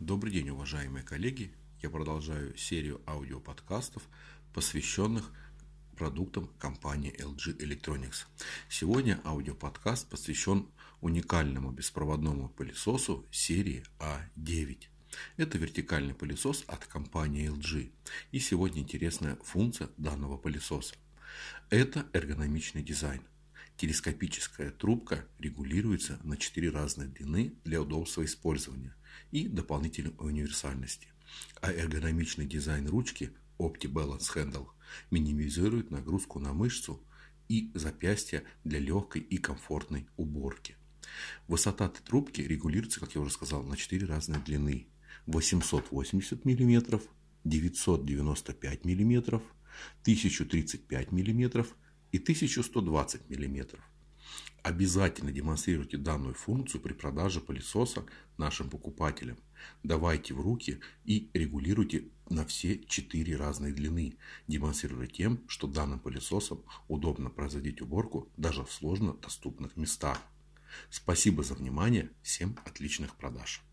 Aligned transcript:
Добрый 0.00 0.32
день, 0.32 0.50
уважаемые 0.50 1.04
коллеги! 1.04 1.52
Я 1.82 1.90
продолжаю 1.90 2.56
серию 2.56 3.00
аудиоподкастов, 3.04 4.04
посвященных 4.54 5.32
продуктам 5.96 6.46
компании 6.60 7.12
LG 7.20 7.58
Electronics. 7.58 8.26
Сегодня 8.68 9.20
аудиоподкаст 9.24 10.08
посвящен 10.08 10.68
уникальному 11.00 11.72
беспроводному 11.72 12.48
пылесосу 12.48 13.26
серии 13.32 13.82
А9. 13.98 14.84
Это 15.36 15.58
вертикальный 15.58 16.14
пылесос 16.14 16.62
от 16.68 16.86
компании 16.86 17.50
LG. 17.50 17.90
И 18.30 18.38
сегодня 18.38 18.82
интересная 18.82 19.34
функция 19.42 19.88
данного 19.96 20.36
пылесоса. 20.36 20.94
Это 21.70 22.06
эргономичный 22.12 22.84
дизайн. 22.84 23.22
Телескопическая 23.78 24.72
трубка 24.72 25.24
регулируется 25.38 26.18
на 26.24 26.36
4 26.36 26.68
разные 26.70 27.08
длины 27.08 27.54
для 27.62 27.80
удобства 27.80 28.24
использования 28.24 28.96
и 29.30 29.46
дополнительной 29.46 30.14
универсальности. 30.18 31.06
А 31.60 31.70
эргономичный 31.70 32.44
дизайн 32.44 32.88
ручки 32.88 33.30
Opti 33.56 33.82
Balance 33.82 34.34
Handle 34.34 34.66
минимизирует 35.12 35.92
нагрузку 35.92 36.40
на 36.40 36.52
мышцу 36.52 37.00
и 37.48 37.70
запястья 37.72 38.42
для 38.64 38.80
легкой 38.80 39.22
и 39.22 39.38
комфортной 39.38 40.08
уборки. 40.16 40.74
Высота 41.46 41.88
трубки 41.88 42.40
регулируется, 42.40 42.98
как 42.98 43.14
я 43.14 43.20
уже 43.20 43.30
сказал, 43.30 43.62
на 43.62 43.76
4 43.76 44.04
разные 44.06 44.40
длины. 44.40 44.88
880 45.26 46.44
мм, 46.44 47.00
995 47.44 48.84
мм, 48.84 49.40
1035 50.02 51.12
мм 51.12 51.66
и 52.12 52.18
1120 52.18 53.28
мм. 53.30 53.78
Обязательно 54.62 55.32
демонстрируйте 55.32 55.96
данную 55.96 56.34
функцию 56.34 56.80
при 56.80 56.92
продаже 56.92 57.40
пылесоса 57.40 58.04
нашим 58.36 58.68
покупателям. 58.68 59.38
Давайте 59.82 60.34
в 60.34 60.40
руки 60.40 60.80
и 61.04 61.30
регулируйте 61.32 62.08
на 62.28 62.44
все 62.44 62.84
четыре 62.84 63.36
разные 63.36 63.72
длины, 63.72 64.18
демонстрируя 64.46 65.06
тем, 65.06 65.40
что 65.48 65.66
данным 65.66 66.00
пылесосом 66.00 66.64
удобно 66.88 67.30
производить 67.30 67.80
уборку 67.80 68.30
даже 68.36 68.64
в 68.64 68.72
сложно 68.72 69.14
доступных 69.14 69.76
местах. 69.76 70.20
Спасибо 70.90 71.42
за 71.42 71.54
внимание, 71.54 72.10
всем 72.22 72.58
отличных 72.64 73.16
продаж! 73.16 73.67